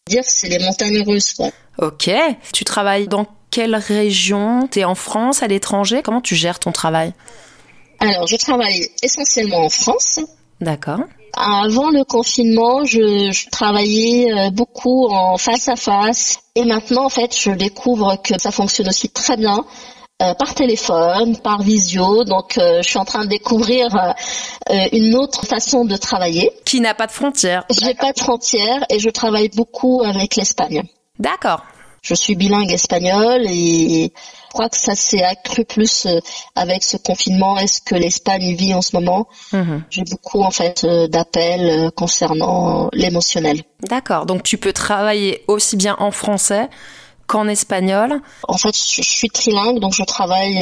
dire 0.06 0.24
c'est 0.24 0.48
les 0.48 0.58
montagnes 0.58 1.02
russes 1.02 1.34
quoi. 1.34 1.50
Ok. 1.78 2.10
Tu 2.52 2.64
travailles 2.64 3.08
dans 3.08 3.26
quelle 3.50 3.74
région? 3.74 4.68
Tu 4.70 4.80
es 4.80 4.84
en 4.84 4.94
France, 4.94 5.42
à 5.42 5.46
l'étranger? 5.46 6.02
Comment 6.02 6.20
tu 6.20 6.36
gères 6.36 6.58
ton 6.58 6.72
travail? 6.72 7.12
Alors 8.00 8.26
je 8.26 8.36
travaille 8.36 8.88
essentiellement 9.02 9.64
en 9.64 9.68
France. 9.68 10.20
D'accord. 10.60 11.00
Avant 11.34 11.90
le 11.90 12.04
confinement, 12.04 12.84
je, 12.84 13.30
je, 13.30 13.48
travaillais 13.50 14.32
euh, 14.32 14.50
beaucoup 14.50 15.06
en 15.08 15.38
face 15.38 15.68
à 15.68 15.76
face 15.76 16.40
et 16.54 16.64
maintenant 16.64 17.04
en 17.04 17.08
fait 17.08 17.36
je 17.38 17.50
découvre 17.50 18.16
que 18.16 18.38
ça 18.38 18.50
fonctionne 18.50 18.88
aussi 18.88 19.08
très 19.10 19.36
bien 19.36 19.64
euh, 20.22 20.34
par 20.34 20.54
téléphone, 20.54 21.36
par 21.36 21.62
visio. 21.62 22.24
Donc 22.24 22.58
euh, 22.58 22.82
je 22.82 22.88
suis 22.88 22.98
en 22.98 23.04
train 23.04 23.24
de 23.24 23.30
découvrir 23.30 24.14
une 24.92 25.14
autre 25.14 25.46
façon 25.46 25.84
de 25.84 25.96
travailler. 25.96 26.50
Qui 26.64 26.80
n'a 26.80 26.94
pas 26.94 27.06
de 27.06 27.12
frontières. 27.12 27.64
J'ai 27.70 27.94
pas 27.94 28.12
de 28.12 28.18
frontières 28.18 28.84
et 28.90 28.98
je 28.98 29.10
travaille 29.10 29.50
beaucoup 29.50 30.02
avec 30.04 30.36
l'Espagne. 30.36 30.82
D'accord. 31.18 31.62
Je 32.02 32.14
suis 32.14 32.34
bilingue 32.34 32.72
espagnol 32.72 33.42
et 33.46 34.12
je 34.50 34.52
crois 34.52 34.68
que 34.68 34.76
ça 34.76 34.96
s'est 34.96 35.22
accru 35.22 35.64
plus 35.64 36.06
euh, 36.06 36.18
avec 36.56 36.82
ce 36.82 36.96
confinement. 36.96 37.56
Est-ce 37.56 37.80
que 37.82 37.94
l'Espagne 37.94 38.54
vit 38.56 38.74
en 38.74 38.82
ce 38.82 38.96
moment 38.96 39.28
mhm. 39.52 39.84
J'ai 39.90 40.02
beaucoup 40.02 40.42
en 40.42 40.50
fait 40.50 40.82
euh, 40.82 41.06
d'appels 41.06 41.70
euh, 41.70 41.90
concernant 41.90 42.88
l'émotionnel. 42.92 43.62
D'accord. 43.88 44.26
Donc 44.26 44.42
tu 44.42 44.58
peux 44.58 44.72
travailler 44.72 45.44
aussi 45.46 45.76
bien 45.76 45.94
en 46.00 46.10
français 46.10 46.68
qu'en 47.28 47.46
espagnol 47.46 48.20
En 48.48 48.58
fait, 48.58 48.74
je, 48.74 49.02
suis 49.02 49.30
trilingue, 49.30 49.78
donc 49.78 49.94
je 49.94 50.02
travaille 50.02 50.60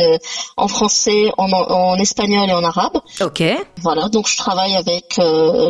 en 0.58 0.68
français, 0.68 1.30
en, 1.38 1.94
espagnol 1.96 2.50
et 2.50 2.52
en 2.52 2.62
arabe. 2.62 3.00
Ok. 3.22 3.42
Voilà, 3.78 4.10
donc 4.10 4.28
je 4.28 4.36
travaille 4.36 4.76
avec, 4.76 5.16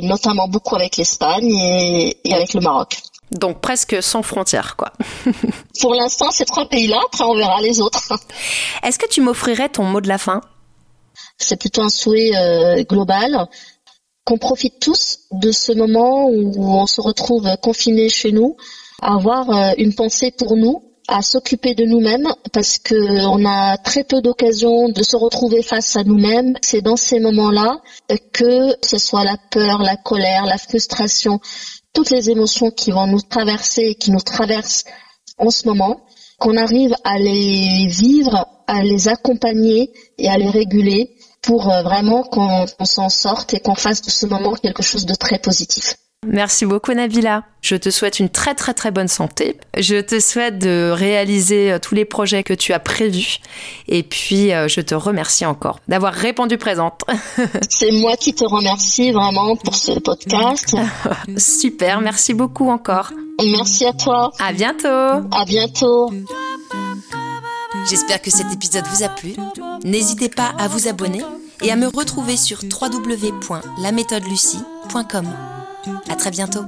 notamment 0.02 0.48
beaucoup 0.48 0.74
avec 0.74 0.96
l'Espagne 0.96 1.54
et, 1.54 2.16
avec 2.32 2.52
le 2.52 2.60
Maroc. 2.62 2.98
Donc 3.30 3.60
presque 3.60 4.02
sans 4.02 4.22
frontières, 4.22 4.76
quoi. 4.76 4.92
Pour 5.80 5.94
l'instant, 5.94 6.30
ces 6.30 6.44
trois 6.44 6.68
pays-là, 6.68 7.00
après 7.06 7.24
on 7.24 7.34
verra 7.34 7.60
les 7.60 7.80
autres. 7.80 8.12
Est-ce 8.82 8.98
que 8.98 9.08
tu 9.08 9.20
m'offrirais 9.20 9.68
ton 9.68 9.84
mot 9.84 10.00
de 10.00 10.08
la 10.08 10.18
fin? 10.18 10.40
C'est 11.36 11.58
plutôt 11.58 11.82
un 11.82 11.88
souhait 11.88 12.34
euh, 12.34 12.82
global, 12.84 13.46
qu'on 14.24 14.38
profite 14.38 14.80
tous 14.80 15.20
de 15.32 15.52
ce 15.52 15.72
moment 15.72 16.28
où 16.28 16.52
on 16.56 16.86
se 16.86 17.00
retrouve 17.00 17.48
confinés 17.62 18.08
chez 18.08 18.32
nous, 18.32 18.56
à 19.02 19.14
avoir 19.14 19.50
euh, 19.50 19.72
une 19.78 19.94
pensée 19.94 20.30
pour 20.30 20.56
nous, 20.56 20.88
à 21.08 21.22
s'occuper 21.22 21.74
de 21.74 21.84
nous-mêmes 21.84 22.28
parce 22.52 22.76
que 22.76 23.26
on 23.26 23.44
a 23.46 23.78
très 23.78 24.04
peu 24.04 24.20
d'occasions 24.20 24.90
de 24.90 25.02
se 25.02 25.16
retrouver 25.16 25.62
face 25.62 25.96
à 25.96 26.04
nous-mêmes. 26.04 26.54
C'est 26.60 26.82
dans 26.82 26.96
ces 26.96 27.18
moments-là 27.18 27.80
que 28.32 28.76
ce 28.82 28.98
soit 28.98 29.24
la 29.24 29.36
peur, 29.50 29.82
la 29.82 29.96
colère, 29.96 30.44
la 30.44 30.58
frustration, 30.58 31.40
toutes 31.92 32.10
les 32.10 32.30
émotions 32.30 32.70
qui 32.70 32.90
vont 32.90 33.06
nous 33.06 33.20
traverser 33.20 33.82
et 33.82 33.94
qui 33.94 34.10
nous 34.10 34.20
traversent 34.20 34.84
en 35.38 35.50
ce 35.50 35.66
moment, 35.66 36.00
qu'on 36.38 36.56
arrive 36.56 36.94
à 37.04 37.18
les 37.18 37.86
vivre, 37.86 38.46
à 38.66 38.82
les 38.82 39.08
accompagner 39.08 39.92
et 40.18 40.28
à 40.28 40.36
les 40.36 40.50
réguler 40.50 41.16
pour 41.42 41.70
euh, 41.70 41.82
vraiment 41.82 42.22
qu'on 42.22 42.66
s'en 42.84 43.08
sorte 43.08 43.54
et 43.54 43.60
qu'on 43.60 43.74
fasse 43.74 44.02
de 44.02 44.10
ce 44.10 44.26
moment 44.26 44.54
quelque 44.54 44.82
chose 44.82 45.06
de 45.06 45.14
très 45.14 45.38
positif. 45.38 45.96
Merci 46.26 46.66
beaucoup 46.66 46.92
Nabila. 46.92 47.44
Je 47.62 47.76
te 47.76 47.90
souhaite 47.90 48.18
une 48.18 48.28
très 48.28 48.56
très 48.56 48.74
très 48.74 48.90
bonne 48.90 49.06
santé. 49.06 49.56
Je 49.76 50.00
te 50.00 50.18
souhaite 50.18 50.58
de 50.58 50.90
réaliser 50.90 51.70
euh, 51.70 51.78
tous 51.78 51.94
les 51.94 52.04
projets 52.04 52.42
que 52.42 52.54
tu 52.54 52.72
as 52.72 52.80
prévus. 52.80 53.38
Et 53.86 54.02
puis 54.02 54.52
euh, 54.52 54.66
je 54.66 54.80
te 54.80 54.96
remercie 54.96 55.46
encore 55.46 55.78
d'avoir 55.86 56.12
répondu 56.12 56.58
présente. 56.58 57.02
C'est 57.70 57.92
moi 57.92 58.16
qui 58.16 58.34
te 58.34 58.44
remercie 58.44 59.12
vraiment 59.12 59.54
pour 59.54 59.76
ce 59.76 59.92
podcast. 60.00 60.74
Super, 61.36 62.00
merci 62.00 62.34
beaucoup 62.34 62.68
encore. 62.68 63.12
Merci 63.40 63.86
à 63.86 63.92
toi. 63.92 64.32
À 64.40 64.52
bientôt. 64.52 64.88
À 64.88 65.44
bientôt. 65.46 66.10
J'espère 67.88 68.20
que 68.20 68.32
cet 68.32 68.52
épisode 68.52 68.86
vous 68.92 69.04
a 69.04 69.08
plu. 69.08 69.36
N'hésitez 69.84 70.28
pas 70.28 70.52
à 70.58 70.66
vous 70.66 70.88
abonner 70.88 71.22
et 71.62 71.70
à 71.70 71.76
me 71.76 71.86
retrouver 71.86 72.36
sur 72.36 72.58
www.laméthodelucie.com. 72.64 75.57
Très 76.18 76.30
bientôt. 76.30 76.64